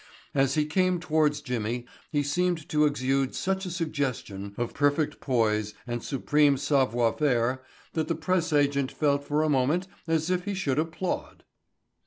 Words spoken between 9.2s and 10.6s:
for a moment as if he